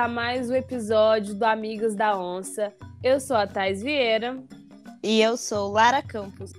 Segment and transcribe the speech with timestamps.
[0.00, 2.72] a mais um episódio do Amigos da Onça.
[3.04, 4.42] Eu sou a Thais Vieira.
[5.02, 6.54] E eu sou Lara Campos.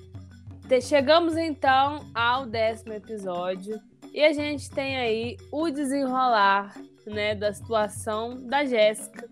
[0.79, 3.81] Chegamos então ao décimo episódio
[4.13, 9.27] e a gente tem aí o desenrolar né, da situação da Jéssica,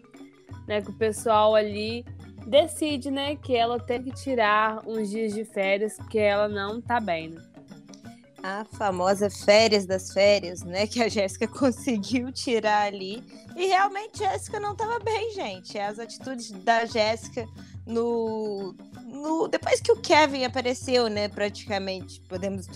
[0.67, 2.03] né, que o pessoal ali
[2.47, 6.99] decide né, que ela tem que tirar uns dias de férias porque ela não tá
[6.99, 7.29] bem.
[7.29, 7.48] Né?
[8.43, 10.87] A famosa férias das férias, né?
[10.87, 13.23] Que a Jéssica conseguiu tirar ali.
[13.55, 15.77] E realmente Jéssica não estava bem, gente.
[15.77, 17.47] As atitudes da Jéssica
[17.85, 18.75] no,
[19.05, 19.47] no.
[19.47, 21.27] Depois que o Kevin apareceu, né?
[21.27, 22.67] Praticamente, podemos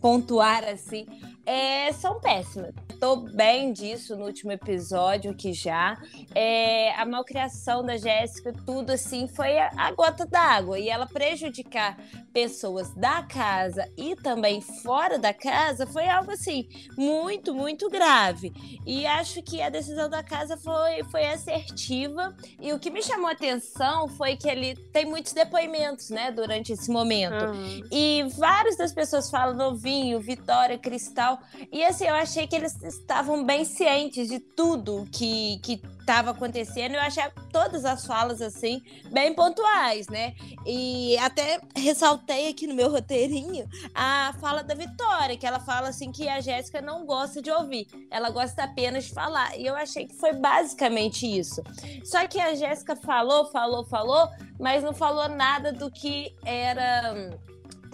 [0.00, 1.06] pontuar assim
[1.44, 2.72] é, são péssimas.
[3.00, 6.00] Tô bem disso no último episódio aqui já.
[6.34, 10.78] É, a malcriação da Jéssica, tudo assim, foi a, a gota d'água.
[10.78, 11.96] E ela prejudicar
[12.32, 18.52] pessoas da casa e também fora da casa foi algo assim, muito, muito grave.
[18.86, 22.34] E acho que a decisão da casa foi, foi assertiva.
[22.60, 26.72] E o que me chamou a atenção foi que ele tem muitos depoimentos, né, durante
[26.72, 27.46] esse momento.
[27.46, 27.80] Uhum.
[27.90, 31.40] E várias das pessoas falam novinho, Vitória, Cristal tal.
[31.70, 36.94] E assim, eu achei que eles estavam bem cientes de tudo que, que estava acontecendo.
[36.94, 40.34] Eu achei todas as falas, assim, bem pontuais, né?
[40.66, 46.10] E até ressaltei aqui no meu roteirinho a fala da Vitória, que ela fala assim
[46.10, 49.56] que a Jéssica não gosta de ouvir, ela gosta apenas de falar.
[49.58, 51.62] E eu achei que foi basicamente isso.
[52.04, 57.30] Só que a Jéssica falou, falou, falou, mas não falou nada do que era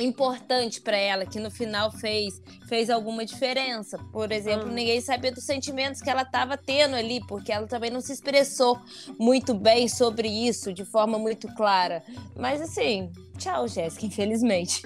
[0.01, 3.99] importante para ela que no final fez fez alguma diferença.
[4.13, 4.73] Por exemplo, hum.
[4.73, 8.81] ninguém sabia dos sentimentos que ela estava tendo ali, porque ela também não se expressou
[9.19, 12.03] muito bem sobre isso de forma muito clara.
[12.37, 14.83] Mas assim, tchau, Jéssica, infelizmente.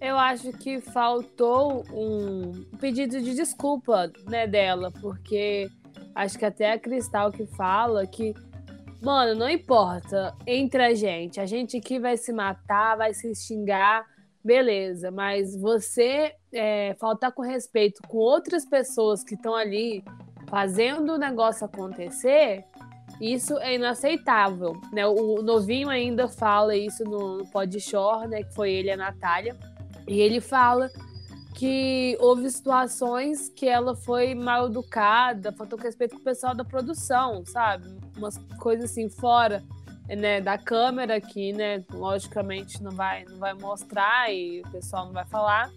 [0.00, 5.70] Eu acho que faltou um pedido de desculpa, né, dela, porque
[6.14, 8.34] acho que até a Cristal que fala que
[9.04, 11.38] Mano, não importa entre a gente.
[11.38, 14.06] A gente aqui vai se matar, vai se xingar,
[14.42, 15.10] beleza.
[15.10, 20.02] Mas você é, faltar com respeito com outras pessoas que estão ali
[20.48, 22.64] fazendo o negócio acontecer,
[23.20, 24.72] isso é inaceitável.
[24.90, 25.06] Né?
[25.06, 28.42] O novinho ainda fala isso no Pod Shore, né?
[28.42, 29.54] Que foi ele e a Natália.
[30.08, 30.88] E ele fala
[31.54, 37.44] que houve situações que ela foi mal educada, faltou respeito com o pessoal da produção,
[37.44, 38.03] sabe?
[38.16, 39.62] Umas coisas assim fora
[40.08, 45.12] né, da câmera que, né, logicamente não vai, não vai mostrar e o pessoal não
[45.12, 45.70] vai falar,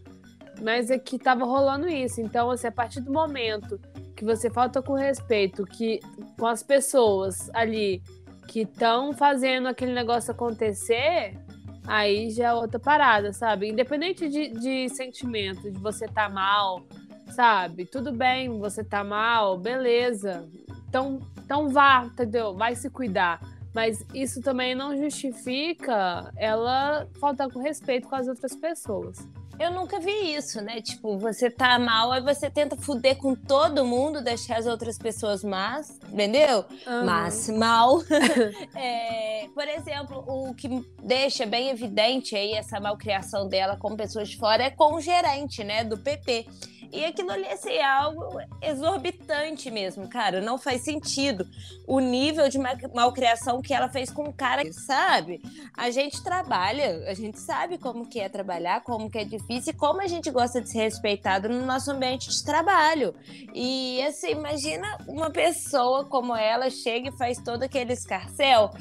[0.61, 2.19] mas é que tava rolando isso.
[2.19, 3.79] Então, assim, a partir do momento
[4.15, 5.99] que você falta com respeito que
[6.37, 8.01] com as pessoas ali
[8.47, 11.37] que estão fazendo aquele negócio acontecer,
[11.85, 13.69] aí já é outra parada, sabe?
[13.69, 16.81] Independente de, de sentimento, de você tá mal,
[17.29, 17.85] sabe?
[17.85, 20.47] Tudo bem, você tá mal, beleza.
[20.87, 22.55] Então, então vá, entendeu?
[22.55, 23.39] Vai se cuidar.
[23.73, 29.27] Mas isso também não justifica ela faltar com respeito com as outras pessoas.
[29.59, 30.81] Eu nunca vi isso, né?
[30.81, 35.43] Tipo, você tá mal, aí você tenta fuder com todo mundo, deixar as outras pessoas
[35.43, 36.63] más, entendeu?
[36.85, 37.05] Uhum.
[37.05, 37.99] Mas mal.
[38.75, 44.37] é, por exemplo, o que deixa bem evidente aí essa malcriação dela com pessoas de
[44.37, 45.83] fora é com o gerente, né?
[45.83, 46.45] Do PP
[46.91, 50.41] e aquilo ali assim, é algo exorbitante mesmo, cara.
[50.41, 51.47] Não faz sentido
[51.87, 52.57] o nível de
[52.93, 55.41] malcriação que ela fez com o cara, sabe?
[55.75, 59.75] A gente trabalha, a gente sabe como que é trabalhar, como que é difícil e
[59.75, 63.13] como a gente gosta de ser respeitado no nosso ambiente de trabalho.
[63.53, 68.71] E assim, imagina uma pessoa como ela chega e faz todo aquele escarcel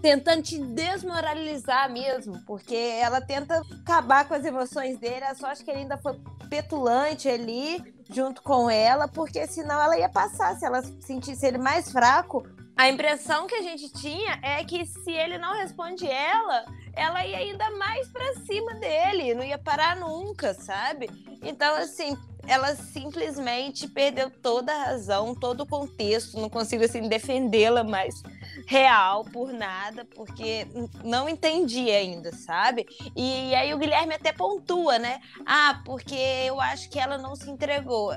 [0.00, 5.24] tentando te desmoralizar mesmo, porque ela tenta acabar com as emoções dele.
[5.28, 9.98] Eu só acho que ele ainda foi petulante ali junto com ela, porque senão ela
[9.98, 10.56] ia passar.
[10.56, 15.10] Se ela sentisse ele mais fraco, a impressão que a gente tinha é que se
[15.10, 20.54] ele não responde ela, ela ia ainda mais para cima dele, não ia parar nunca,
[20.54, 21.10] sabe?
[21.42, 22.16] Então, assim,
[22.48, 28.22] ela simplesmente perdeu toda a razão, todo o contexto, não consigo assim defendê-la mais
[28.66, 30.66] real por nada, porque
[31.04, 32.86] não entendi ainda, sabe?
[33.14, 35.20] E aí o Guilherme até pontua, né?
[35.46, 38.12] Ah, porque eu acho que ela não se entregou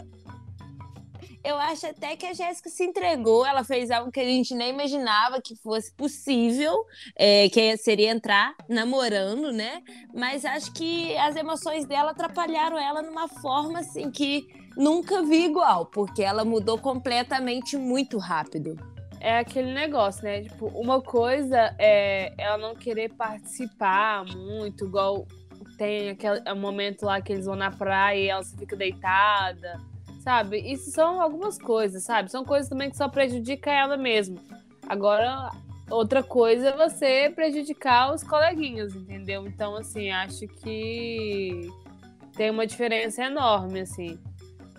[1.43, 4.69] eu acho até que a Jéssica se entregou, ela fez algo que a gente nem
[4.69, 6.85] imaginava que fosse possível,
[7.15, 9.81] é, que seria entrar namorando, né?
[10.13, 14.47] Mas acho que as emoções dela atrapalharam ela numa forma assim que
[14.77, 18.75] nunca vi igual, porque ela mudou completamente muito rápido.
[19.19, 20.41] É aquele negócio, né?
[20.41, 25.27] Tipo, uma coisa é ela não querer participar muito, igual
[25.77, 29.79] tem aquele momento lá que eles vão na praia e ela fica deitada
[30.23, 30.59] sabe?
[30.59, 32.31] Isso são algumas coisas, sabe?
[32.31, 34.37] São coisas também que só prejudicam ela mesma.
[34.87, 35.51] Agora,
[35.89, 39.45] outra coisa é você prejudicar os coleguinhas, entendeu?
[39.47, 41.69] Então, assim, acho que
[42.35, 44.17] tem uma diferença enorme, assim.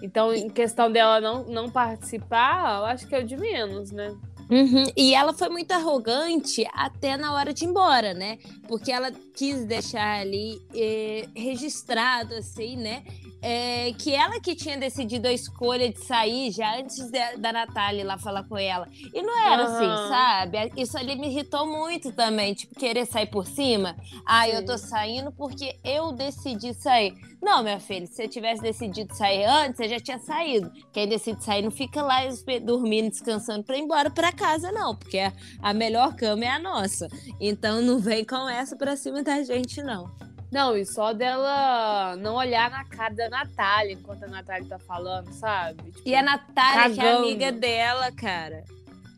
[0.03, 4.15] Então, em questão dela não, não participar, eu acho que é o de menos, né?
[4.51, 4.85] Uhum.
[4.97, 8.39] E ela foi muito arrogante até na hora de ir embora, né?
[8.69, 13.03] Porque ela quis deixar ali eh, registrado, assim, né?
[13.43, 18.05] é, que ela que tinha decidido a escolha de sair já antes de, da Natália
[18.05, 18.89] lá falar com ela.
[19.13, 19.75] E não era uhum.
[19.75, 20.73] assim, sabe?
[20.77, 23.97] Isso ali me irritou muito também, tipo, querer sair por cima.
[24.25, 24.53] Ah, Sim.
[24.53, 27.15] eu tô saindo porque eu decidi sair.
[27.43, 30.71] Não, minha filha, se você tivesse decidido sair antes, você já tinha saído.
[30.93, 32.21] Quem decide sair não fica lá
[32.63, 35.19] dormindo, descansando pra ir embora pra casa, não, porque
[35.61, 37.09] a melhor cama é a nossa.
[37.41, 40.11] Então não vem com essa pra cima da gente, não.
[40.53, 45.33] Não, e só dela não olhar na cara da Natália enquanto a Natália tá falando,
[45.33, 45.91] sabe?
[45.91, 47.01] Tipo, e a Natália, cagando.
[47.01, 48.63] que é amiga dela, cara.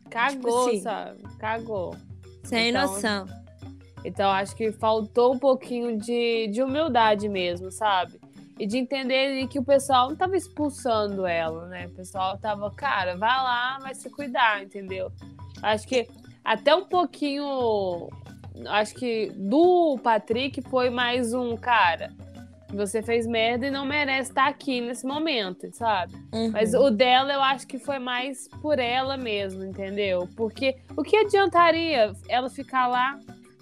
[0.09, 1.23] Cagou, tipo assim, sabe?
[1.37, 1.95] Cagou.
[2.45, 3.27] Sem então, noção.
[4.05, 8.17] Então, acho que faltou um pouquinho de, de humildade mesmo, sabe?
[8.57, 11.87] E de entender que o pessoal não tava expulsando ela, né?
[11.87, 15.11] O pessoal tava, cara, vai lá, vai se cuidar, entendeu?
[15.61, 16.07] Acho que
[16.45, 18.09] até um pouquinho
[18.67, 22.11] acho que do Patrick foi mais um cara.
[22.73, 26.13] Você fez merda e não merece estar aqui nesse momento, sabe?
[26.33, 26.51] Uhum.
[26.51, 30.27] Mas o dela eu acho que foi mais por ela mesmo, entendeu?
[30.35, 33.19] Porque o que adiantaria ela ficar lá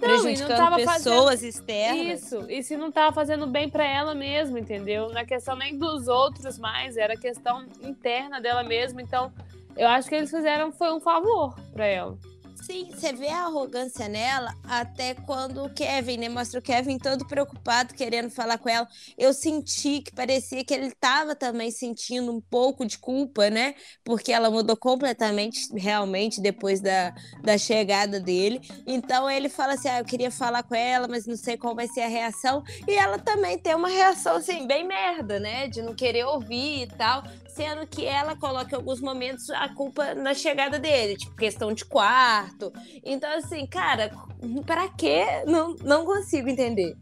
[0.07, 1.49] não, e não tava pessoas fazendo...
[1.49, 2.23] externas.
[2.23, 5.09] Isso, e se não tava fazendo bem para ela mesma, entendeu?
[5.09, 9.01] Na questão nem dos outros mais, era questão interna dela mesma.
[9.01, 9.31] Então,
[9.77, 12.17] eu acho que eles fizeram foi um favor para ela.
[12.65, 16.29] Sim, você vê a arrogância nela até quando o Kevin, né?
[16.29, 18.87] Mostra o Kevin todo preocupado, querendo falar com ela.
[19.17, 23.75] Eu senti que parecia que ele estava também sentindo um pouco de culpa, né?
[24.01, 27.13] Porque ela mudou completamente, realmente, depois da,
[27.43, 28.61] da chegada dele.
[28.87, 31.87] Então ele fala assim: ah, eu queria falar com ela, mas não sei qual vai
[31.89, 32.63] ser a reação.
[32.87, 35.67] E ela também tem uma reação, assim, bem merda, né?
[35.67, 37.23] De não querer ouvir e tal
[37.53, 41.85] sendo que ela coloca em alguns momentos a culpa na chegada dele, tipo questão de
[41.85, 42.52] quarto.
[43.03, 44.11] Então, assim, cara,
[44.65, 45.25] para quê?
[45.45, 46.95] Não, não consigo entender.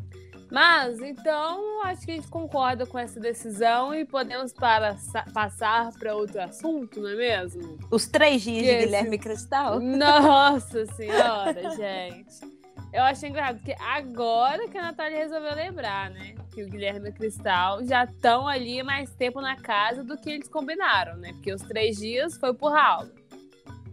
[0.51, 4.97] Mas, então, acho que a gente concorda com essa decisão e podemos para,
[5.33, 7.79] passar para outro assunto, não é mesmo?
[7.89, 9.79] Os três dias de Guilherme Cristal?
[9.79, 12.61] Nossa Senhora, gente.
[12.91, 16.35] Eu achei engraçado, porque agora que a Natália resolveu lembrar, né?
[16.53, 20.29] Que o Guilherme e o Cristal já estão ali mais tempo na casa do que
[20.29, 21.31] eles combinaram, né?
[21.31, 23.09] Porque os três dias foi por Raul.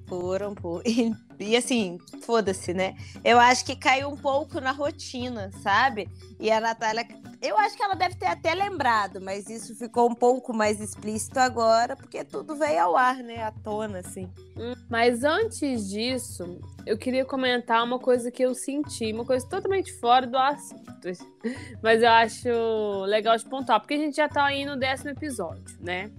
[0.08, 0.82] Foram, pô.
[1.38, 2.96] E, assim, foda-se, né?
[3.24, 6.08] Eu acho que caiu um pouco na rotina, sabe?
[6.40, 7.06] E a Natália,
[7.40, 11.38] eu acho que ela deve ter até lembrado, mas isso ficou um pouco mais explícito
[11.38, 13.42] agora, porque tudo veio ao ar, né?
[13.42, 14.28] À tona, assim.
[14.56, 19.92] Hum, mas antes disso, eu queria comentar uma coisa que eu senti, uma coisa totalmente
[20.00, 20.88] fora do assunto.
[21.80, 25.78] Mas eu acho legal de pontuar, porque a gente já tá aí no décimo episódio,
[25.80, 26.10] né?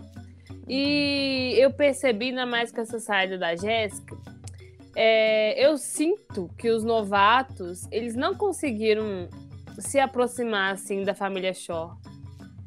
[0.67, 4.15] E eu percebi, ainda mais com essa saída da Jéssica,
[5.01, 9.29] é, eu sinto que os novatos, eles não conseguiram
[9.77, 11.95] se aproximar, assim, da família Shaw.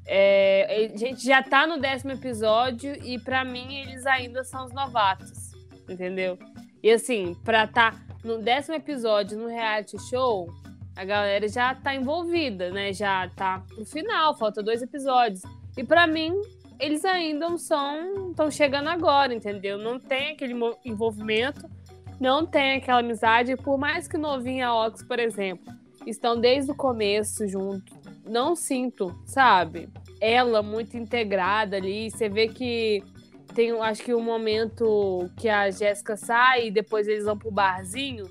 [0.06, 4.72] É, a gente já tá no décimo episódio e para mim eles ainda são os
[4.72, 5.52] novatos,
[5.86, 6.38] entendeu?
[6.82, 10.48] E assim, pra tá no décimo episódio no reality show,
[10.96, 12.94] a galera já tá envolvida, né?
[12.94, 15.42] Já tá pro final, falta dois episódios.
[15.76, 16.32] E para mim,
[16.80, 18.30] eles ainda não são.
[18.30, 19.76] estão chegando agora, entendeu?
[19.76, 21.68] Não tem aquele envolvimento,
[22.20, 23.56] não tem aquela amizade.
[23.56, 25.72] Por mais que novinha Ox, por exemplo,
[26.06, 27.92] estão desde o começo junto.
[28.24, 29.88] Não sinto, sabe?
[30.20, 32.10] Ela muito integrada ali.
[32.10, 33.02] Você vê que
[33.54, 38.26] tem, acho que um momento que a Jéssica sai e depois eles vão pro barzinho,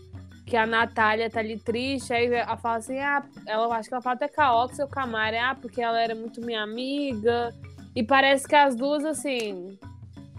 [0.45, 4.01] que a Natália tá ali triste, aí ela fala assim, ah, ela acho que ela
[4.01, 7.53] fala até com a Ox ou com a ah, porque ela era muito minha amiga,
[7.95, 9.77] e parece que as duas, assim,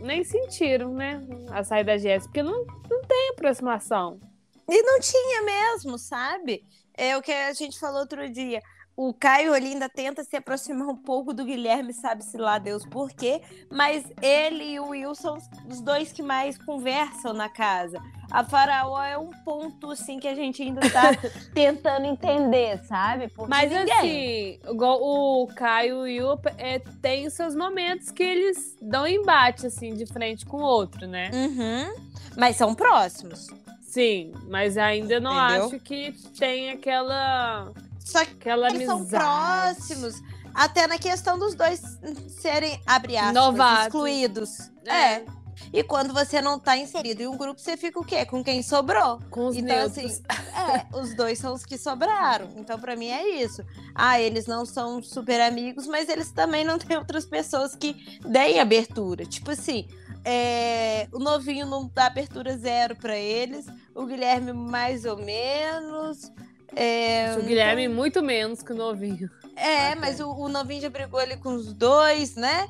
[0.01, 1.23] nem sentiram, né?
[1.51, 4.19] A saída da Jéssica, porque não tem aproximação.
[4.67, 6.65] E não tinha mesmo, sabe?
[6.95, 8.63] É o que a gente falou outro dia.
[8.97, 13.41] O Caio ainda tenta se aproximar um pouco do Guilherme, sabe-se lá Deus por quê,
[13.71, 15.39] mas ele e o Will são
[15.69, 17.99] os dois que mais conversam na casa.
[18.31, 21.11] A Faraó é um ponto, assim, que a gente ainda tá
[21.53, 23.29] tentando entender, sabe?
[23.29, 24.59] Porque mas ninguém...
[24.59, 29.95] assim, o Caio e o Will é, tem seus momentos que eles dão embate, assim,
[29.95, 31.31] de frente com o outro, né?
[31.33, 32.12] Uhum.
[32.37, 33.49] Mas são próximos.
[33.83, 35.67] Sim, mas ainda não Entendeu?
[35.67, 37.71] acho que tem aquela
[38.05, 39.11] só que Aquela eles amizade.
[39.11, 40.23] são próximos.
[40.55, 41.81] Até na questão dos dois
[42.29, 43.87] serem, abre aspas, Novatos.
[43.87, 44.59] excluídos.
[44.87, 45.15] É.
[45.15, 45.25] É.
[45.73, 48.27] E quando você não tá inserido em um grupo, você fica o quê?
[48.27, 49.19] Com quem sobrou.
[49.31, 50.05] Com os Então, neutros.
[50.05, 50.23] assim,
[50.93, 52.49] é, os dois são os que sobraram.
[52.57, 53.63] Então, pra mim, é isso.
[53.95, 58.61] Ah, eles não são super amigos, mas eles também não têm outras pessoas que deem
[58.61, 59.25] abertura.
[59.25, 59.87] Tipo assim,
[60.25, 66.31] é, o novinho não dá abertura zero pra eles, o Guilherme mais ou menos.
[66.75, 69.29] É, o Guilherme muito menos que o novinho.
[69.57, 70.01] é, Ok.
[70.01, 72.67] mas o, o novinho já brigou ali com os dois, né?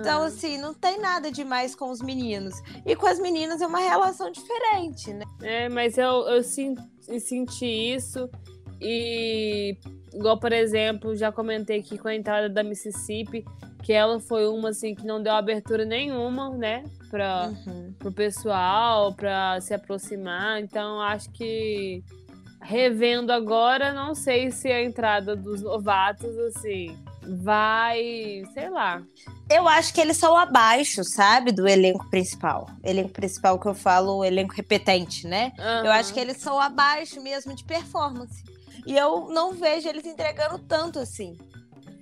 [0.00, 0.26] Então, Aham.
[0.26, 2.54] assim, não tem nada demais com os meninos.
[2.84, 5.24] E com as meninas é uma relação diferente, né?
[5.42, 6.74] É, mas eu, eu sen-
[7.06, 8.28] eu senti isso
[8.80, 9.76] e
[10.12, 13.44] igual, por exemplo, já comentei aqui com a entrada da Mississippi,
[13.82, 17.94] que ela foi uma assim que não deu abertura nenhuma, né, para Uhum.
[17.98, 20.60] pro pessoal, para se aproximar.
[20.60, 22.02] Então, acho que
[22.60, 26.96] revendo agora, não sei se a entrada dos novatos assim
[27.42, 29.02] vai, sei lá.
[29.50, 32.68] Eu acho que eles são abaixo, sabe, do elenco principal.
[32.84, 35.52] Elenco principal que eu falo, elenco repetente, né?
[35.84, 38.42] Eu acho que eles são abaixo mesmo de performance.
[38.84, 41.36] E eu não vejo eles entregando tanto assim.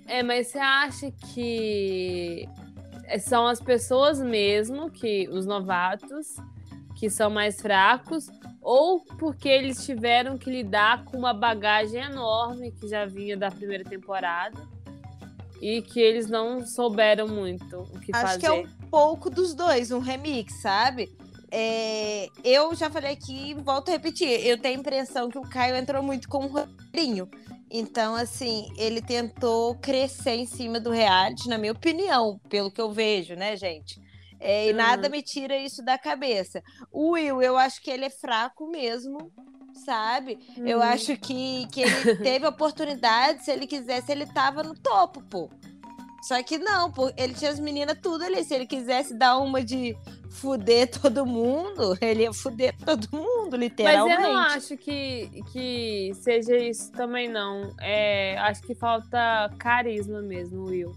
[0.07, 2.47] É, mas você acha que
[3.19, 6.35] são as pessoas mesmo, que os novatos,
[6.95, 8.27] que são mais fracos,
[8.61, 13.83] ou porque eles tiveram que lidar com uma bagagem enorme que já vinha da primeira
[13.83, 14.59] temporada
[15.61, 18.39] e que eles não souberam muito o que Acho fazer?
[18.39, 21.15] que é um pouco dos dois, um remix, sabe?
[21.51, 24.45] É, eu já falei aqui e volto a repetir.
[24.45, 27.29] Eu tenho a impressão que o Caio entrou muito com um roteirinho.
[27.69, 32.91] Então, assim, ele tentou crescer em cima do reality, na minha opinião, pelo que eu
[32.91, 33.99] vejo, né, gente?
[34.39, 34.77] É, e Uhum.
[34.77, 36.61] nada me tira isso da cabeça.
[36.91, 39.31] O Will, eu acho que ele é fraco mesmo,
[39.85, 40.37] sabe?
[40.57, 40.83] Eu Hum.
[40.83, 45.49] acho que, que ele teve oportunidade, se ele quisesse, ele tava no topo, pô.
[46.21, 48.43] Só que não, pô, ele tinha as meninas tudo ali.
[48.43, 49.95] Se ele quisesse dar uma de
[50.35, 54.21] fuder todo mundo, ele ia fuder todo mundo, Mas literalmente.
[54.21, 57.73] eu não acho que, que seja isso também, não.
[57.79, 60.91] É, acho que falta carisma mesmo, Will.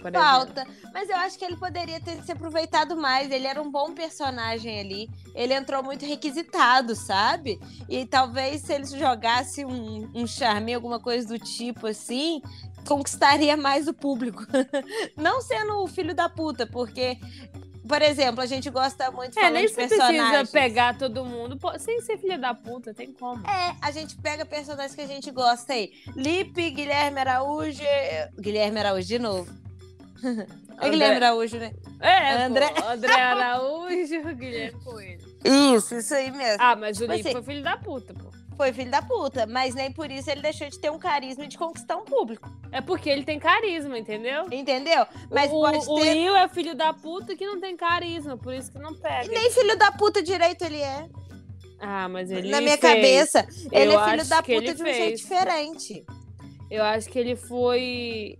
[0.00, 0.20] exemplo.
[0.20, 0.66] Falta.
[0.94, 3.30] Mas eu acho que ele poderia ter se aproveitado mais.
[3.30, 5.10] Ele era um bom personagem ali.
[5.34, 7.60] Ele entrou muito requisitado, sabe?
[7.88, 12.40] E talvez se ele jogasse um, um charme, alguma coisa do tipo assim,
[12.86, 14.44] conquistaria mais o público.
[15.16, 17.18] Não sendo o filho da puta, porque.
[17.90, 20.48] Por exemplo, a gente gosta muito É, nem de personagens.
[20.50, 23.44] precisa pegar todo mundo pô, sem ser filha da puta, tem como.
[23.48, 25.90] É, a gente pega personagens que a gente gosta aí.
[26.14, 27.82] Lipe, Guilherme Araújo.
[28.38, 29.52] Guilherme Araújo de novo.
[30.80, 31.72] É Guilherme Araújo, né?
[31.98, 35.28] É, André- André, André Araújo, Guilherme Coelho.
[35.44, 36.58] Isso, isso aí mesmo.
[36.62, 38.30] Ah, mas o Tipo Lipe assim- foi filho da puta, pô.
[38.60, 41.48] Foi filho da puta, mas nem por isso ele deixou de ter um carisma e
[41.48, 42.46] de conquistar um público.
[42.70, 44.48] É porque ele tem carisma, entendeu?
[44.52, 45.06] Entendeu?
[45.30, 46.12] Mas o, pode o ter.
[46.12, 49.28] Will é filho da puta que não tem carisma, por isso que não pega.
[49.32, 51.08] Nem filho da puta direito ele é.
[51.80, 52.94] Ah, mas ele Na minha fez.
[52.94, 55.20] cabeça, ele Eu é filho da puta de um jeito fez.
[55.20, 56.04] diferente.
[56.70, 58.38] Eu acho que ele foi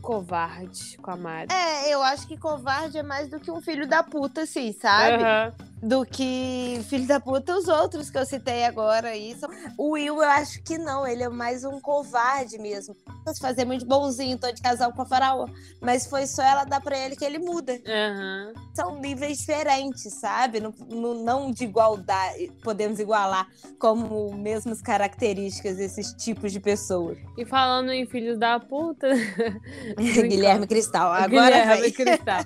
[0.00, 1.52] covarde com a Mari.
[1.52, 5.20] É, eu acho que covarde é mais do que um filho da puta, assim, sabe?
[5.20, 5.52] Aham.
[5.82, 9.36] Do que filho da puta os outros que eu citei agora aí.
[9.38, 12.96] são- O Will, eu acho que não, ele é mais um covarde mesmo.
[13.28, 15.46] Se fazer muito bonzinho, tô de casal com a faraó.
[15.80, 17.78] Mas foi só ela dar pra ele que ele muda.
[17.86, 18.52] Aham.
[18.74, 20.60] São níveis diferentes, sabe?
[20.60, 23.46] No, no- não de igualdade, podemos igualar
[23.78, 27.18] como mesmas características desses tipos de pessoas.
[27.36, 29.08] E falando em filhos da puta.
[29.96, 31.90] Guilherme Cristal, agora Guilherme vai.
[31.90, 32.44] Cristal.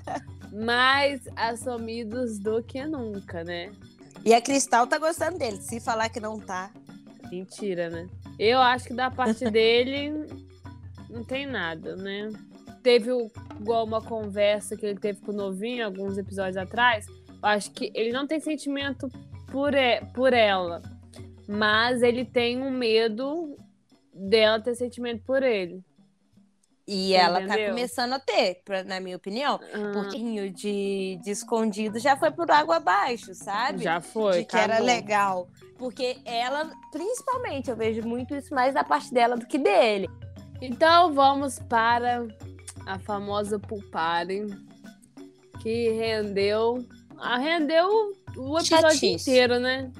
[0.51, 3.71] Mais assumidos do que nunca, né?
[4.25, 5.57] E a Cristal tá gostando dele.
[5.57, 6.71] Se falar que não tá,
[7.31, 8.09] Mentira, né?
[8.37, 10.11] Eu acho que da parte dele
[11.09, 12.29] não tem nada, né?
[12.83, 13.09] Teve
[13.57, 17.05] igual uma conversa que ele teve com o novinho alguns episódios atrás.
[17.07, 19.09] Eu acho que ele não tem sentimento
[19.49, 20.81] por, e- por ela,
[21.47, 23.55] mas ele tem um medo
[24.13, 25.81] dela ter sentimento por ele.
[26.93, 27.69] E ela tá entendeu?
[27.69, 29.59] começando a ter, pra- na minha opinião.
[29.73, 33.83] Um pouquinho de, de escondido já foi por água abaixo, sabe?
[33.83, 34.39] já foi.
[34.39, 34.85] de que era acabou.
[34.87, 35.47] legal.
[35.77, 40.09] Porque ela, principalmente, eu vejo muito isso mais da parte dela do que dele.
[40.61, 42.27] Então vamos para
[42.85, 44.45] a famosa Pulpare,
[45.61, 46.85] que rendeu.
[47.17, 47.87] Ah, rendeu
[48.35, 49.07] o episódio Chatice.
[49.29, 49.91] inteiro, né?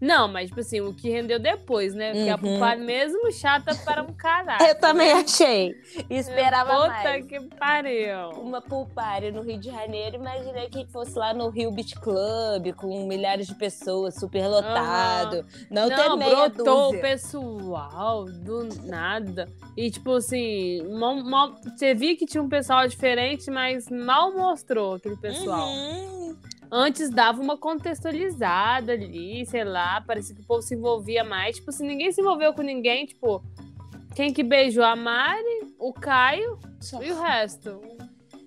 [0.00, 2.12] Não, mas, tipo assim, o que rendeu depois, né?
[2.12, 2.34] Porque uhum.
[2.34, 4.64] a Pupari mesmo chata para um caralho.
[4.64, 5.20] Eu também né?
[5.20, 5.74] achei.
[6.10, 7.22] Esperava Puta mais.
[7.22, 8.30] Puta que pariu.
[8.40, 13.06] Uma Pupari no Rio de Janeiro, imaginei que fosse lá no Rio Beach Club, com
[13.06, 15.36] milhares de pessoas, super lotado.
[15.36, 15.44] Uhum.
[15.70, 19.48] Não, Não tem meia brotou o pessoal do nada.
[19.76, 24.94] E, tipo assim, mal, mal, você viu que tinha um pessoal diferente, mas mal mostrou
[24.94, 25.68] aquele pessoal.
[25.68, 26.36] Uhum.
[26.76, 31.54] Antes dava uma contextualizada ali, sei lá, parecia que o povo se envolvia mais.
[31.54, 33.40] Tipo, se ninguém se envolveu com ninguém, tipo,
[34.16, 37.00] quem que beijou a Mari, o Caio Só.
[37.00, 37.80] e o resto.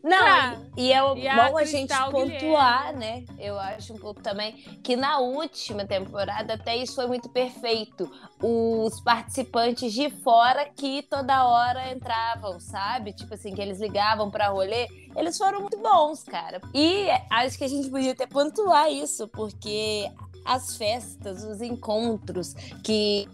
[0.04, 3.00] Não, ah, e, é e bom a, a gente pontuar, Guilherme.
[3.00, 3.26] né?
[3.40, 8.10] Eu acho um pouco também que na última temporada até isso foi muito perfeito.
[8.42, 13.14] Os participantes de fora que toda hora entravam, sabe?
[13.14, 16.62] Tipo assim, que eles ligavam para rolê, eles foram muito bons, cara.
[16.74, 20.10] E acho que a gente podia até pontuar isso, porque
[20.46, 23.28] as festas, os encontros que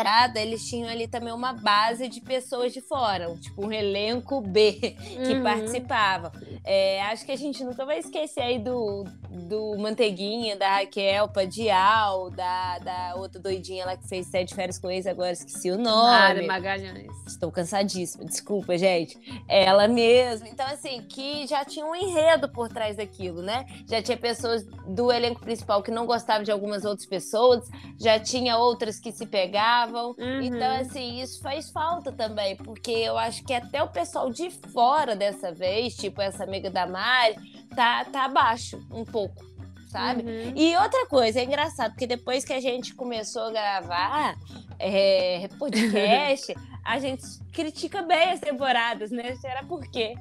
[0.00, 4.72] temporada, eles tinham ali também uma base de pessoas de fora, tipo um elenco B
[4.96, 5.42] que uhum.
[5.42, 6.32] participava.
[6.64, 12.30] É, acho que a gente nunca vai esquecer aí do, do Manteiguinha, da Raquel Padial,
[12.30, 16.10] da, da outra doidinha lá que fez sete férias com eles, agora esqueci o nome.
[16.10, 17.12] Mari Magalhães.
[17.26, 19.18] Estou cansadíssima, desculpa, gente.
[19.48, 20.48] Ela mesma.
[20.48, 23.66] Então, assim, que já tinha um enredo por trás daquilo, né?
[23.88, 28.56] Já tinha pessoas do elenco principal que não gostavam de algumas outras pessoas, já tinha
[28.56, 30.42] outras que se pegavam então, uhum.
[30.42, 35.14] Então, assim, isso faz falta também, porque eu acho que até o pessoal de fora
[35.14, 37.36] dessa vez, tipo essa amiga da Mari,
[37.74, 39.44] tá, tá abaixo um pouco.
[39.88, 40.22] Sabe?
[40.22, 40.52] Uhum.
[40.54, 44.36] E outra coisa, é engraçado, porque depois que a gente começou a gravar
[44.78, 46.54] é, podcast,
[46.86, 49.34] a gente critica bem as temporadas, né?
[49.36, 50.14] Será por quê?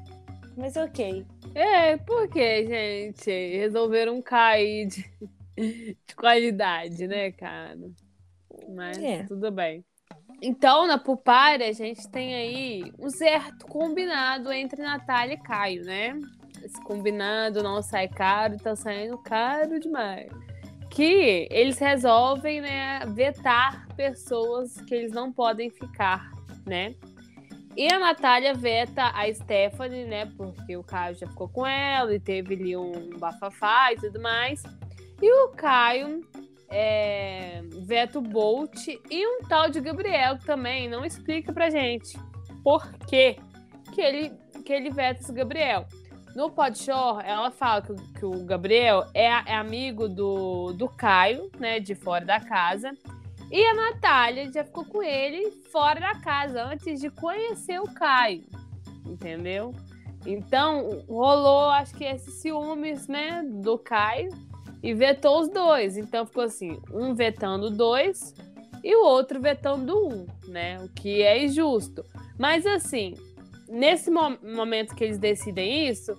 [0.58, 1.24] Mas ok.
[1.54, 5.06] É, porque, gente, resolveram cair de,
[6.06, 7.78] de qualidade, né, cara?
[8.70, 9.24] Mas é.
[9.24, 9.84] tudo bem.
[10.42, 16.18] Então, na Pupari, a gente tem aí um certo combinado entre Natália e Caio, né?
[16.64, 20.32] Esse combinado não sai caro, tá saindo caro demais.
[20.90, 26.32] Que eles resolvem, né, vetar pessoas que eles não podem ficar,
[26.66, 26.96] né?
[27.76, 30.26] E a Natália veta a Stephanie, né?
[30.38, 34.64] Porque o Caio já ficou com ela e teve ali um bafafá e tudo mais.
[35.22, 36.22] E o Caio
[36.70, 42.18] é, Veto Bolt e um tal de Gabriel também não explica pra gente
[42.64, 43.38] por que,
[43.92, 44.32] que, ele,
[44.64, 45.86] que ele veta esse Gabriel.
[46.36, 51.80] No Podshore, ela fala que, que o Gabriel é, é, amigo do, do Caio, né,
[51.80, 52.92] de fora da casa.
[53.52, 58.44] E a Natália já ficou com ele fora da casa, antes de conhecer o Caio.
[59.06, 59.74] Entendeu?
[60.24, 64.30] Então, rolou, acho que esses ciúmes, né, do Caio
[64.82, 65.98] e vetou os dois.
[65.98, 68.34] Então ficou assim, um vetando dois
[68.84, 70.80] e o outro vetando um, né?
[70.80, 72.06] O que é injusto.
[72.38, 73.16] Mas assim,
[73.68, 76.18] nesse mo momento que eles decidem isso,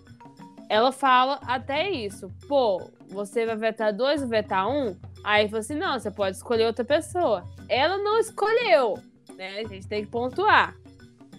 [0.69, 2.31] ela fala até isso.
[2.47, 4.97] Pô, você vai vetar dois vetar um?
[5.25, 7.45] Aí falou assim: não, você pode escolher outra pessoa.
[7.69, 8.95] Ela não escolheu,
[9.37, 9.61] né?
[9.61, 10.77] A gente tem que pontuar.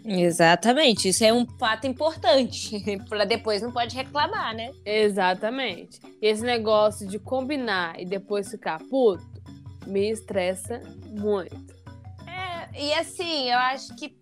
[0.04, 2.80] Exatamente, isso é um fato importante.
[3.08, 4.72] para depois não pode reclamar, né?
[4.86, 6.00] Exatamente.
[6.22, 9.30] E esse negócio de combinar e depois ficar puto
[9.86, 11.76] me estressa muito.
[12.28, 14.16] É, e assim, eu acho que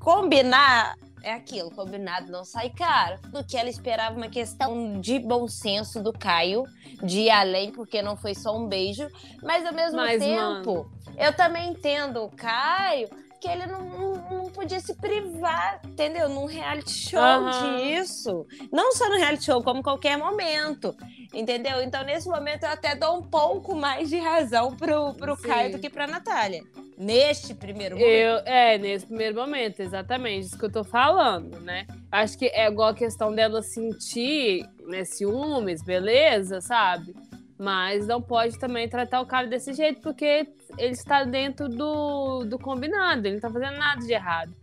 [0.00, 3.18] combinar é aquilo, combinado não sai caro.
[3.32, 6.62] Do que ela esperava uma questão de bom senso do Caio,
[7.02, 9.08] de ir além, porque não foi só um beijo.
[9.42, 11.18] Mas ao mesmo mas, tempo, mano...
[11.18, 13.08] eu também entendo o Caio
[13.40, 16.28] que ele não, não, não, podia se privar, entendeu?
[16.28, 17.76] Num reality show uhum.
[17.76, 18.46] disso.
[18.72, 20.96] Não só no reality show, como qualquer momento.
[21.34, 21.82] Entendeu?
[21.82, 25.78] Então, nesse momento, eu até dou um pouco mais de razão pro, pro Caio do
[25.78, 26.62] que pra Natália.
[26.96, 28.10] Neste primeiro momento.
[28.10, 30.46] Eu, é, nesse primeiro momento, exatamente.
[30.46, 31.86] Isso que eu tô falando, né?
[32.10, 37.14] Acho que é igual a questão dela sentir né, ciúmes, beleza, sabe?
[37.58, 42.58] Mas não pode também tratar o cara desse jeito, porque ele está dentro do, do
[42.58, 44.54] combinado, ele não está fazendo nada de errado.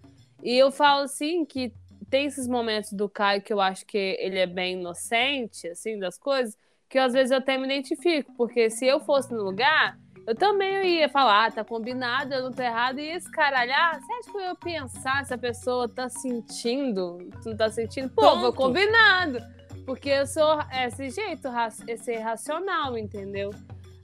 [0.43, 1.73] E eu falo assim que
[2.09, 6.17] tem esses momentos do Caio que eu acho que ele é bem inocente, assim, das
[6.17, 6.55] coisas,
[6.87, 10.99] que às vezes eu até me identifico, porque se eu fosse no lugar, eu também
[10.99, 14.37] ia falar, ah, tá combinado, eu não tô errado, e esse caralhar, você acha que
[14.37, 18.09] eu ia pensar se a pessoa tá sentindo, não tá sentindo?
[18.09, 18.41] Pô, Ponto.
[18.41, 19.39] foi combinado.
[19.85, 21.49] Porque eu sou esse jeito,
[21.87, 23.51] esse racional, entendeu?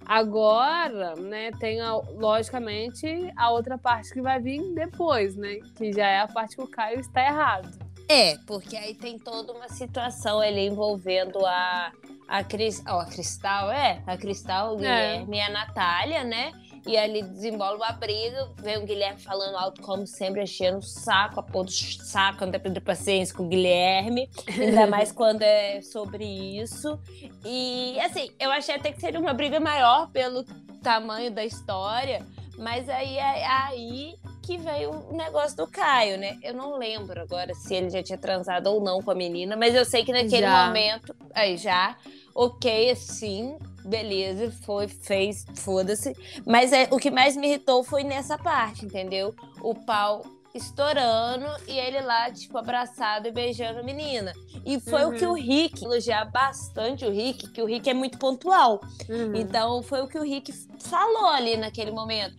[0.06, 5.60] Agora, né, tem a, logicamente a outra parte que vai vir depois, né?
[5.76, 7.70] Que já é a parte que o Caio está errado.
[8.10, 11.92] É, porque aí tem toda uma situação ali envolvendo a,
[12.28, 14.78] a, Cris, oh, a Cristal, é, a Cristal, o.
[14.78, 15.42] Guilherme é.
[15.42, 16.52] e a Natália, né?
[16.86, 21.39] E ali desembola uma briga, vem o Guilherme falando alto, como sempre, enchendo o saco,
[21.39, 26.24] a pôr do saco, não tem paciência com o Guilherme, ainda mais quando é sobre
[26.24, 27.00] isso.
[27.46, 30.44] E, assim, eu achei até que seria uma briga maior pelo
[30.82, 32.26] tamanho da história,
[32.58, 34.15] mas aí, aí
[34.50, 36.39] que veio o negócio do Caio, né?
[36.42, 39.76] Eu não lembro agora se ele já tinha transado ou não com a menina, mas
[39.76, 40.65] eu sei que naquele já.
[40.65, 41.96] momento, aí já,
[42.34, 46.15] ok, assim, beleza, foi, fez, foda-se.
[46.46, 49.34] Mas é, o que mais me irritou foi nessa parte, entendeu?
[49.62, 54.34] O pau estourando e ele lá, tipo, abraçado e beijando a menina.
[54.65, 55.10] E foi uhum.
[55.10, 55.36] o que o uhum.
[55.36, 58.82] Rick, elogiar bastante o Rick, que o Rick é muito pontual.
[59.08, 59.36] Uhum.
[59.36, 62.36] Então foi o que o Rick falou ali naquele momento.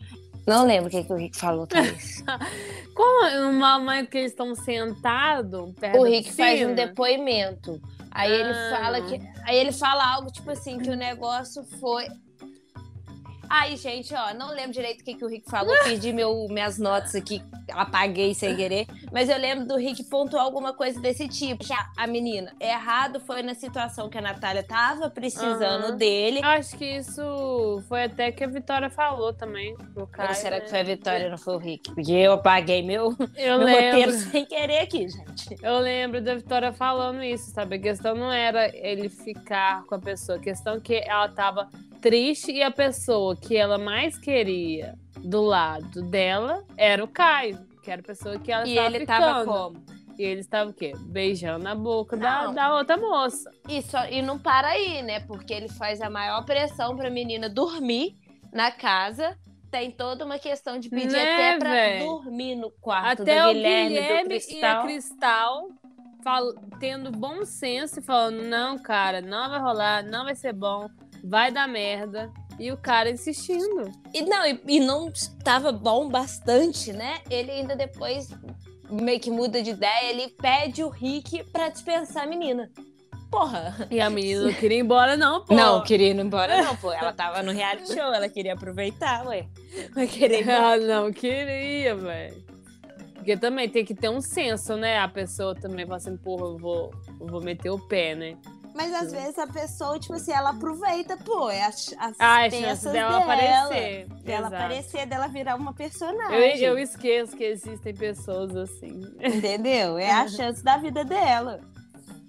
[0.46, 2.24] Não lembro o que, que o Rick falou Thaís.
[2.94, 7.81] Como uma mãe que eles estão sentados O Rick faz um depoimento.
[8.11, 8.37] Aí ah.
[8.37, 9.20] ele fala que.
[9.44, 12.07] Aí ele fala algo tipo assim, que o negócio foi.
[13.50, 16.78] Aí, gente, ó, não lembro direito o que, que o Rick falou, perdi meu, minhas
[16.78, 21.64] notas aqui, apaguei sem querer, mas eu lembro do Rick pontuar alguma coisa desse tipo.
[21.64, 25.96] Já a menina, errado foi na situação que a Natália tava precisando uhum.
[25.96, 26.40] dele.
[26.44, 30.32] Acho que isso foi até que a Vitória falou também pro Caio.
[30.36, 30.62] será né?
[30.62, 31.92] que foi a Vitória, não foi o Rick?
[31.92, 33.84] Porque eu apaguei meu, eu meu lembro.
[33.86, 35.56] roteiro sem querer aqui, gente.
[35.60, 37.74] Eu lembro da Vitória falando isso, sabe?
[37.74, 41.68] A questão não era ele ficar com a pessoa, a questão é que ela tava
[42.00, 47.90] triste e a pessoa que ela mais queria do lado dela era o Caio, que
[47.90, 49.20] era a pessoa que ela e estava ele ficando.
[49.20, 49.84] tava como?
[50.18, 50.92] E ele estava o quê?
[51.06, 53.50] Beijando a boca da, da outra moça.
[53.68, 55.20] Isso, e não para aí, né?
[55.20, 58.16] Porque ele faz a maior pressão pra menina dormir
[58.52, 59.36] na casa.
[59.70, 62.04] Tem toda uma questão de pedir né, até pra véio?
[62.04, 64.60] dormir no quarto até do Guilherme, o Guilherme do Cristal.
[64.60, 65.68] E a Cristal
[66.24, 66.52] fal...
[66.78, 70.88] tendo bom senso e falando: não, cara, não vai rolar, não vai ser bom
[71.22, 72.30] vai dar merda.
[72.59, 73.90] E o cara insistindo.
[74.12, 77.20] E não, e, e não estava bom bastante, né?
[77.30, 78.28] Ele ainda depois
[78.90, 82.70] meio que muda de ideia, ele pede o Rick pra dispensar a menina.
[83.30, 83.87] Porra.
[83.90, 85.54] E a menina não queria ir embora, não, pô.
[85.54, 86.92] Não, queria ir embora, não, pô.
[86.92, 89.46] Ela tava no reality show, ela queria aproveitar, ué.
[89.94, 92.44] Mas querer Ela não queria, velho.
[93.14, 94.98] Porque também tem que ter um senso, né?
[94.98, 98.37] A pessoa também fala assim, porra, eu vou, eu vou meter o pé, né?
[98.74, 102.50] Mas às vezes a pessoa, tipo assim, ela aproveita, pô, é as, as ah, é
[102.50, 104.09] chance dela, dela aparecer.
[104.22, 104.54] Dela Exato.
[104.54, 106.62] aparecer, dela virar uma personagem.
[106.62, 109.02] Eu, eu esqueço que existem pessoas assim.
[109.20, 109.98] Entendeu?
[109.98, 111.61] É a chance da vida dela.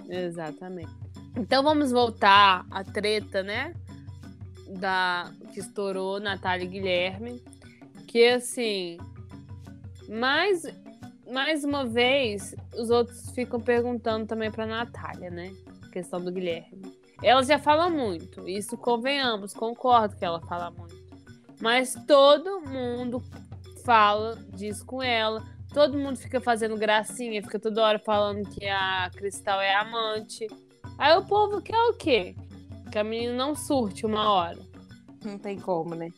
[0.10, 0.92] Exatamente.
[1.38, 3.74] Então vamos voltar à treta, né?
[4.68, 7.44] Da que estourou Natália e Guilherme.
[8.08, 8.98] Que assim,
[10.10, 10.64] mais,
[11.32, 15.54] mais uma vez, os outros ficam perguntando também pra Natália, né?
[15.92, 16.82] Questão do Guilherme.
[17.22, 20.96] Ela já fala muito, isso convenhamos, concordo que ela fala muito.
[21.62, 23.22] Mas todo mundo
[23.86, 25.44] fala disso com ela.
[25.72, 30.48] Todo mundo fica fazendo gracinha, fica toda hora falando que a Cristal é amante.
[30.98, 32.36] Aí o povo quer o quê?
[32.92, 34.60] Que a menina não surte uma hora.
[35.24, 36.10] Não tem como, né?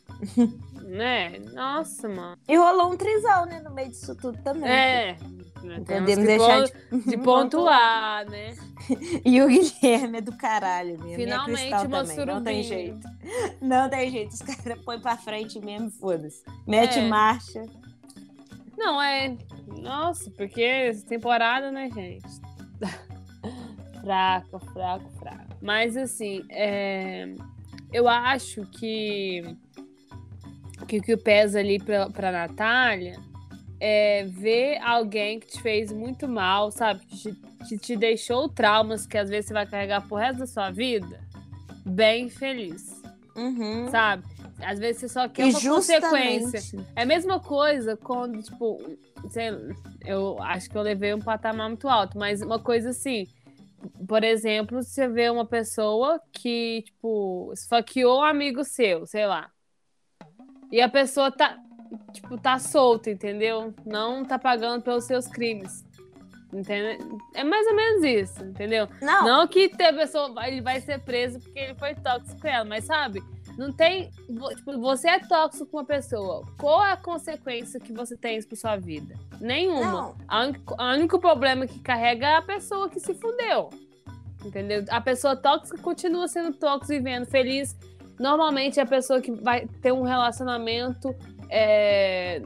[0.82, 1.40] né?
[1.54, 2.38] Nossa, mano.
[2.48, 4.70] E rolou um trisal, né, no meio disso tudo também.
[4.70, 5.18] É,
[5.64, 5.78] né?
[5.78, 6.74] Podemos deixar de,
[7.10, 8.56] de pontuar, né?
[9.26, 11.16] e o Guilherme é do caralho mesmo.
[11.16, 12.26] Finalmente uma também.
[12.26, 13.08] Não tem jeito.
[13.62, 14.32] Não tem jeito.
[14.32, 16.44] Os caras põem pra frente mesmo foda-se.
[16.68, 17.08] Mete é.
[17.08, 17.66] marcha.
[18.78, 19.38] Não, é.
[19.82, 22.28] Nossa, porque essa temporada, né, gente?
[24.02, 25.58] fraco, fraco, fraco.
[25.62, 27.34] Mas assim, é...
[27.92, 29.42] eu acho que
[30.88, 33.18] que o que pesa ali pra, pra Natália
[33.86, 37.06] é, ver alguém que te fez muito mal, sabe?
[37.06, 37.34] Que te,
[37.68, 41.20] que te deixou traumas que às vezes você vai carregar pro resto da sua vida,
[41.86, 43.04] bem feliz.
[43.36, 43.90] Uhum.
[43.90, 44.24] Sabe?
[44.62, 46.44] Às vezes você só quer e uma justamente.
[46.44, 46.86] consequência.
[46.96, 48.80] É a mesma coisa quando, tipo,
[49.30, 49.50] sei,
[50.06, 53.28] eu acho que eu levei um patamar muito alto, mas uma coisa assim.
[54.08, 59.52] Por exemplo, você vê uma pessoa que, tipo, esfaqueou um amigo seu, sei lá.
[60.72, 61.60] E a pessoa tá,
[62.12, 63.74] tipo, tá solto, entendeu?
[63.86, 65.86] Não tá pagando pelos seus crimes.
[66.52, 67.20] Entendeu?
[67.34, 68.88] É mais ou menos isso, entendeu?
[69.02, 72.64] Não, não que a pessoa ele vai ser preso porque ele foi tóxico com ela,
[72.64, 73.24] mas sabe?
[73.58, 74.12] Não tem.
[74.56, 76.44] Tipo, você é tóxico com uma pessoa.
[76.58, 79.16] Qual é a consequência que você tem isso pra sua vida?
[79.40, 80.16] Nenhuma.
[80.80, 83.70] O único problema que carrega é a pessoa que se fudeu.
[84.44, 84.84] Entendeu?
[84.90, 87.76] A pessoa tóxica continua sendo tóxica, vivendo feliz.
[88.20, 91.16] Normalmente é a pessoa que vai ter um relacionamento
[91.50, 92.42] é,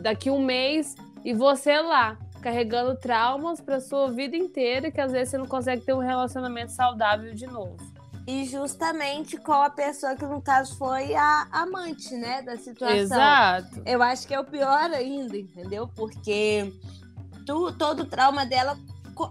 [0.00, 5.30] daqui um mês e você lá, carregando traumas para sua vida inteira que às vezes
[5.30, 7.76] você não consegue ter um relacionamento saudável de novo.
[8.26, 12.96] E justamente com a pessoa que no caso foi a amante, né, da situação.
[12.96, 13.82] Exato.
[13.84, 15.86] Eu acho que é o pior ainda, entendeu?
[15.88, 16.72] Porque
[17.46, 18.78] tu, todo o trauma dela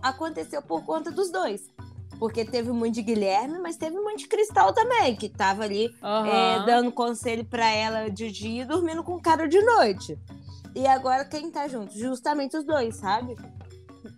[0.02, 1.73] aconteceu por conta dos dois.
[2.20, 6.26] Porque teve muito de Guilherme, mas teve muito de Cristal também, que tava ali uhum.
[6.26, 10.18] é, dando conselho para ela de dia e dormindo com o cara de noite.
[10.76, 11.98] E agora quem tá junto?
[11.98, 13.36] Justamente os dois, sabe?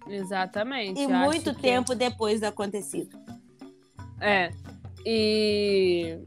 [0.07, 1.01] Exatamente.
[1.01, 1.61] E muito que...
[1.61, 3.17] tempo depois do acontecido.
[4.21, 4.51] É.
[5.05, 6.17] E,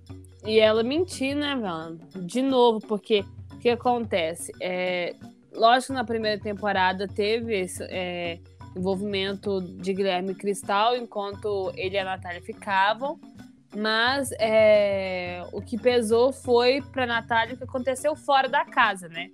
[0.45, 2.05] e ela mentiu, né, Wanda?
[2.21, 4.53] De novo, porque o que acontece?
[4.61, 5.15] É,
[5.53, 8.39] lógico que na primeira temporada teve esse é,
[8.79, 13.19] envolvimento de Guilherme Cristal, enquanto ele e a Natália ficavam.
[13.77, 19.29] Mas é, o que pesou foi pra Natália o que aconteceu fora da casa, né?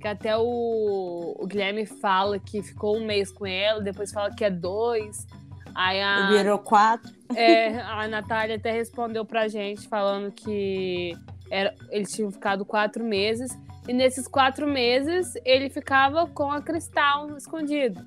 [0.00, 4.44] Que até o, o Guilherme fala que ficou um mês com ela, depois fala que
[4.44, 5.26] é dois.
[5.74, 7.12] Aí a, Virou quatro.
[7.34, 11.14] É, a Natália até respondeu pra gente falando que
[11.50, 13.56] era, eles tinham ficado quatro meses.
[13.88, 18.04] E nesses quatro meses ele ficava com a Cristal escondido.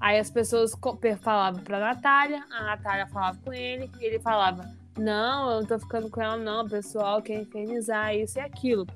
[0.00, 0.76] Aí as pessoas
[1.20, 4.68] falavam pra Natália, a Natália falava com ele, e ele falava:
[4.98, 6.64] Não, eu não tô ficando com ela, não.
[6.64, 8.86] O pessoal quer infernizar isso e aquilo.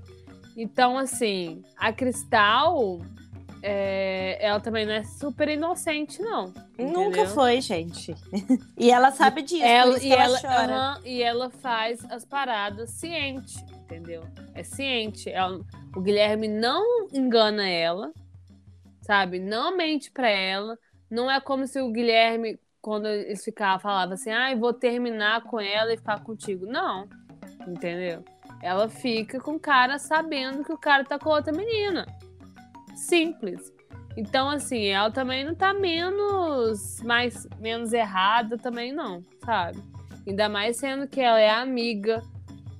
[0.57, 3.01] Então, assim, a Cristal
[3.63, 6.53] é, ela também não é super inocente, não.
[6.75, 6.93] Entendeu?
[6.93, 8.15] Nunca foi, gente.
[8.79, 13.57] e ela sabe disso, ela, e ela, ela uhum, e ela faz as paradas ciente,
[13.73, 14.23] entendeu?
[14.55, 15.29] É ciente.
[15.31, 15.61] Ela,
[15.95, 18.13] o Guilherme não engana ela,
[19.07, 19.39] sabe?
[19.39, 20.79] Não mente pra ela.
[21.09, 25.61] Não é como se o Guilherme, quando eles ficavam, falava assim, ah, vou terminar com
[25.61, 26.67] ela e ficar contigo.
[26.67, 27.09] Não,
[27.67, 28.25] entendeu?
[28.63, 32.07] Ela fica com o cara sabendo que o cara tá com outra menina
[32.97, 33.73] simples.
[34.17, 39.79] Então, assim, ela também não tá menos, mais, menos errada também, não, sabe?
[40.27, 42.23] Ainda mais sendo que ela é amiga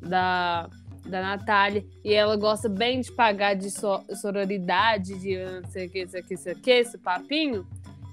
[0.01, 0.69] da,
[1.07, 5.91] da Natália e ela gosta bem de pagar de so, sororidade, de não sei o
[5.91, 7.67] que, isso aqui, isso aqui, esse papinho.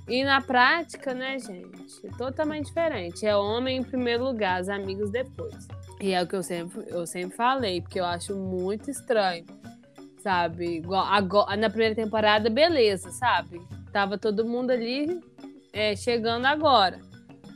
[0.07, 3.25] E na prática, né, gente, é totalmente diferente.
[3.25, 5.67] É homem em primeiro lugar, os amigos depois.
[6.01, 9.45] E é o que eu sempre, eu sempre falei, porque eu acho muito estranho
[10.23, 10.77] sabe?
[10.77, 13.61] Igual agora, na primeira temporada, beleza, sabe?
[13.91, 15.21] Tava todo mundo ali
[15.73, 16.99] é, chegando agora.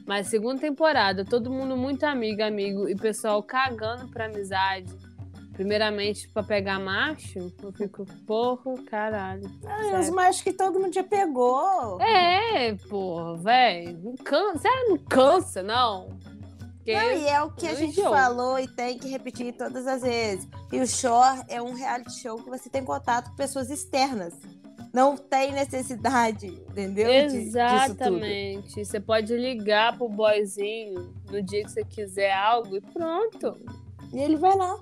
[0.06, 4.93] Mas segunda temporada, todo mundo muito amigo, amigo, e pessoal cagando pra amizade.
[5.58, 9.50] Primeiramente, pra pegar macho, eu fico, porra, caralho.
[9.65, 12.00] Ah, os machos que todo mundo já pegou.
[12.00, 14.00] É, porra, velho.
[14.04, 16.10] Não cansa, sério, não cansa, não.
[16.76, 20.04] Porque não, e é o que a gente falou e tem que repetir todas as
[20.04, 20.48] vezes.
[20.72, 24.36] E o Shore é um reality show que você tem contato com pessoas externas.
[24.93, 27.10] Não tem necessidade, entendeu?
[27.12, 28.86] Exatamente.
[28.86, 33.58] Você pode ligar pro boyzinho no dia que você quiser algo e pronto.
[34.13, 34.80] E ele vai lá.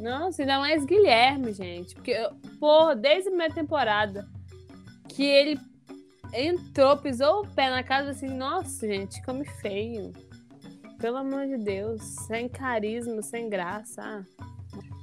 [0.00, 1.94] Nossa, ainda mais Guilherme, gente.
[1.94, 2.14] Porque,
[2.58, 4.28] porra, desde a primeira temporada
[5.08, 5.58] que ele
[6.32, 10.12] entrou, pisou o pé na casa assim, nossa, gente, come feio.
[10.98, 14.24] Pelo amor de Deus, sem carisma, sem graça.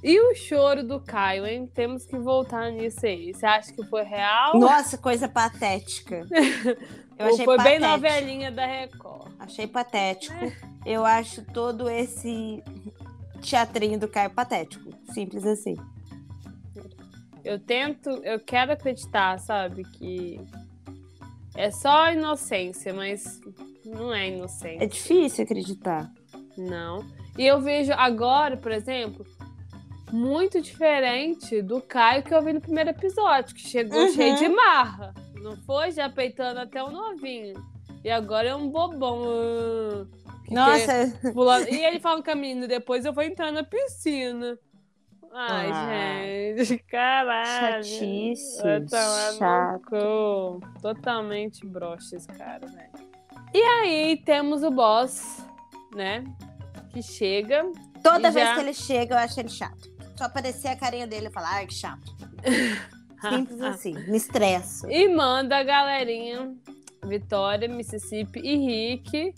[0.02, 1.66] E o choro do Caio, hein?
[1.66, 3.32] Temos que voltar nisso aí.
[3.32, 4.58] Você acha que foi real?
[4.58, 6.26] Nossa, coisa patética.
[7.16, 7.80] Eu achei foi patético.
[7.80, 9.32] bem novelinha da Record.
[9.38, 10.34] Achei patético.
[10.44, 10.52] É.
[10.84, 12.62] Eu acho todo esse
[13.44, 14.90] teatrinho do Caio patético.
[15.12, 15.76] Simples assim.
[17.44, 20.40] Eu tento, eu quero acreditar, sabe, que
[21.54, 23.40] é só inocência, mas
[23.84, 24.82] não é inocente.
[24.82, 26.10] É difícil acreditar.
[26.56, 27.04] Não.
[27.36, 29.26] E eu vejo agora, por exemplo,
[30.10, 34.12] muito diferente do Caio que eu vi no primeiro episódio, que chegou uhum.
[34.12, 35.12] cheio de marra.
[35.34, 35.90] Não foi?
[35.90, 37.54] Já peitando até o novinho.
[38.02, 40.08] E agora é um bobão.
[40.50, 41.12] Nossa!
[41.32, 41.68] Pulando.
[41.68, 44.58] E ele fala a menina, depois eu vou entrar na piscina.
[45.36, 47.82] Ai, ah, gente, caralho.
[47.82, 48.88] Chatíssimo.
[49.36, 50.60] Chato.
[50.80, 52.92] Totalmente broxa esse cara, velho.
[53.52, 55.44] E aí temos o boss,
[55.92, 56.22] né?
[56.90, 57.64] Que chega.
[58.00, 58.54] Toda vez já...
[58.54, 59.92] que ele chega, eu acho ele chato.
[60.16, 62.14] Só aparecer a carinha dele e falar, ai, que chato.
[63.28, 64.88] Simples assim, me estresso.
[64.88, 66.54] E manda a galerinha,
[67.04, 69.34] Vitória, Mississippi e Rick,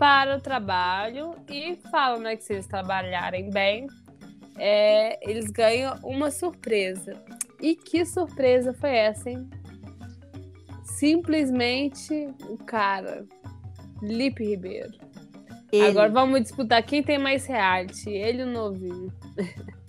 [0.00, 3.86] para o trabalho e falam né, que se eles trabalharem bem,
[4.56, 7.22] é, eles ganham uma surpresa.
[7.60, 9.46] E que surpresa foi essa, hein?
[10.82, 13.26] Simplesmente o cara
[14.00, 14.98] Lipe Ribeiro.
[15.70, 15.86] Ele.
[15.86, 19.12] Agora vamos disputar quem tem mais reality, ele ou o novinho.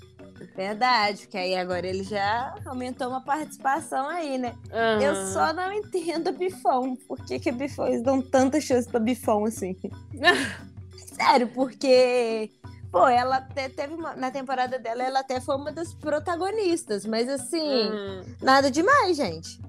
[0.62, 4.54] Verdade, porque aí agora ele já aumentou uma participação aí, né?
[4.72, 5.02] Uhum.
[5.02, 6.96] Eu só não entendo Bifão.
[7.08, 9.76] Por que, que Bifão, eles dão tanta chance pra Bifão assim?
[11.16, 12.52] Sério, porque.
[12.92, 17.28] Pô, ela até teve uma, na temporada dela, ela até foi uma das protagonistas, mas
[17.28, 18.22] assim, uhum.
[18.42, 19.60] nada demais, gente.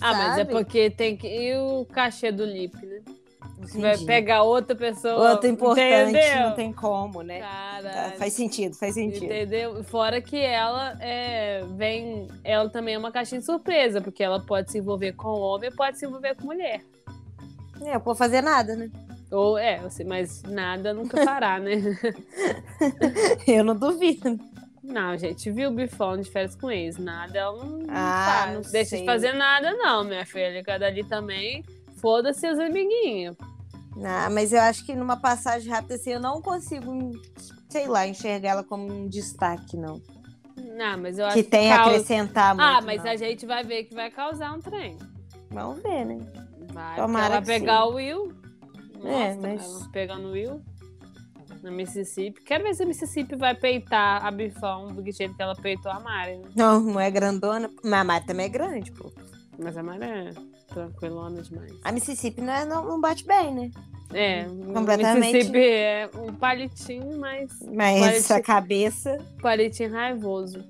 [0.00, 0.28] Ah, sabe?
[0.28, 1.26] mas é porque tem que.
[1.26, 3.00] E o cachê do Lip, né?
[3.60, 5.32] Você vai pegar outra pessoa.
[5.32, 6.48] Outra importante, entendeu?
[6.48, 7.40] não tem como, né?
[7.40, 9.24] Cara, faz sentido, faz sentido.
[9.24, 9.82] Entendeu?
[9.84, 12.28] Fora que ela é, vem.
[12.44, 15.98] Ela também é uma caixinha de surpresa, porque ela pode se envolver com homem pode
[15.98, 16.82] se envolver com mulher.
[17.82, 18.90] É, eu pode fazer nada, né?
[19.30, 21.72] Ou é, mas nada nunca fará, né?
[23.46, 24.38] eu não duvido.
[24.82, 26.96] Não, gente, viu o bifão de férias com ex.
[26.96, 30.64] Nada, ela não, ah, não deixa de fazer nada, não, minha filha.
[30.64, 31.62] Cada ali também,
[32.00, 33.36] foda-se as amiguinhas.
[33.98, 37.12] Não, mas eu acho que numa passagem rápida assim, eu não consigo,
[37.68, 40.00] sei lá, enxergar ela como um destaque, não.
[40.56, 42.66] Não, mas eu acho que tem a acrescentar muito.
[42.66, 43.10] Ah, mas não.
[43.10, 44.96] a gente vai ver que vai causar um trem.
[45.50, 46.18] Vamos ver, né?
[46.72, 47.88] Vai, Tomara ela pegar sim.
[47.88, 48.32] o Will.
[49.04, 49.86] é, mas...
[49.88, 50.62] pegando o Will
[51.62, 52.40] no Mississippi.
[52.42, 55.98] Quero ver se a Mississippi vai peitar a Bifão do jeito que ela peitou a
[55.98, 56.36] Mari.
[56.38, 56.48] Né?
[56.54, 57.70] Não, não é grandona.
[57.82, 59.12] Mas a Mari também é grande, pô.
[59.58, 60.30] Mas a Mari é
[61.84, 63.70] A Mississippi não, é, não, não bate bem, né?
[64.12, 65.32] É, completamente.
[65.32, 67.50] Mississippi é um palitinho, mas.
[67.62, 69.18] Mas palitinho, a cabeça.
[69.40, 70.64] Palitinho raivoso.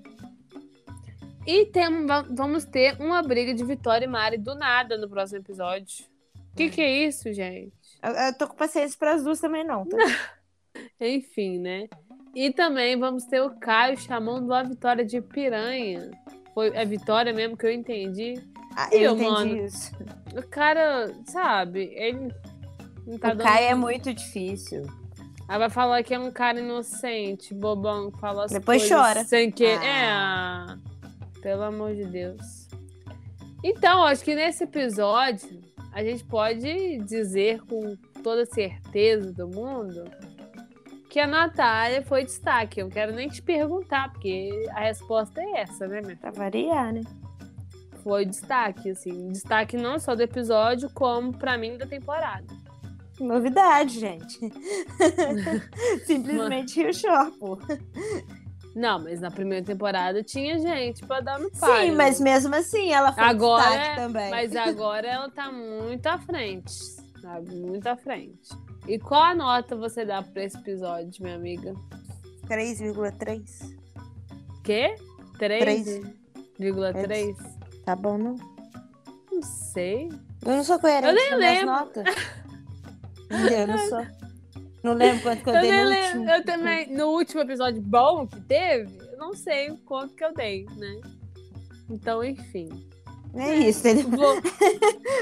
[1.47, 1.87] E tem,
[2.31, 6.05] vamos ter uma briga de Vitória e Mari do nada no próximo episódio.
[6.53, 7.73] O que, que é isso, gente?
[8.03, 9.87] Eu, eu tô com paciência para as duas também, não.
[9.87, 9.97] Tá?
[11.01, 11.89] Enfim, né?
[12.35, 16.11] E também vamos ter o Caio chamando a Vitória de piranha.
[16.59, 18.35] Foi a Vitória mesmo que eu entendi.
[18.77, 19.93] Ah, eu, eu entendi mano, isso.
[20.37, 22.35] O cara, sabe, ele.
[23.21, 24.83] Tá o é muito difícil.
[25.47, 29.23] Aí vai falar que é um cara inocente, bobão, que fala as Depois chora.
[29.23, 29.67] Sem que.
[29.67, 30.77] Ah.
[31.37, 32.67] É, pelo amor de Deus.
[33.63, 35.61] Então, acho que nesse episódio
[35.93, 40.03] a gente pode dizer com toda certeza do mundo
[41.09, 42.81] que a Natália foi destaque.
[42.81, 46.93] Eu não quero nem te perguntar, porque a resposta é essa, né, minha Pra variar,
[46.93, 47.03] né?
[48.03, 49.29] Foi destaque, assim.
[49.29, 52.47] Destaque não só do episódio, como para mim da temporada.
[53.21, 54.39] Novidade, gente.
[56.07, 57.59] Simplesmente Rio Shore, pô.
[58.75, 61.89] Não, mas na primeira temporada tinha gente pra dar no pai.
[61.89, 64.31] Sim, mas mesmo assim ela foi agora, destaque também.
[64.31, 66.73] Mas agora ela tá muito à frente,
[67.21, 67.55] sabe?
[67.55, 68.51] Muito à frente.
[68.87, 71.75] E qual a nota você dá para esse episódio, minha amiga?
[72.47, 73.77] 3,3.
[74.65, 74.95] Quê?
[75.39, 77.37] 3,3?
[77.85, 78.37] Tá bom, não?
[79.31, 80.09] Não sei.
[80.45, 81.67] Eu não sou coerente eu nem lembro.
[81.67, 82.05] notas.
[83.31, 84.07] eu não sou.
[84.83, 86.19] Não lembro quanto que eu, eu dei no lembro.
[86.19, 86.31] último.
[86.31, 90.67] Eu também, no último episódio bom que teve, eu não sei quanto que eu dei,
[90.77, 91.01] né?
[91.91, 92.69] Então, enfim.
[93.39, 94.19] É isso, entendeu?
[94.19, 94.35] Vou,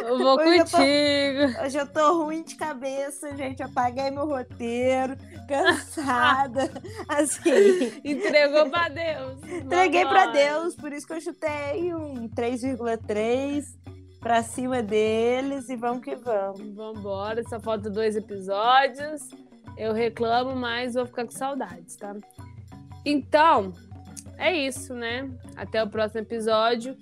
[0.07, 0.81] eu vou hoje contigo.
[0.81, 3.63] Eu tô, hoje eu tô ruim de cabeça, gente.
[3.63, 6.73] Apaguei meu roteiro, cansada.
[7.09, 7.93] assim.
[8.03, 9.39] Entregou pra Deus.
[9.45, 13.65] Entreguei pra Deus, por isso que eu chutei um 3,3
[14.19, 16.75] pra cima deles e vamos que vamos.
[16.75, 19.29] Vambora, só falta dois episódios.
[19.77, 22.17] Eu reclamo, mas vou ficar com saudades, tá?
[23.05, 23.75] Então,
[24.39, 25.31] é isso, né?
[25.55, 26.97] Até o próximo episódio.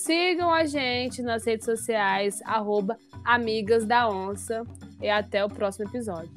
[0.00, 4.64] Sigam a gente nas redes sociais, arroba Amigas da Onça.
[5.00, 6.30] E até o próximo episódio.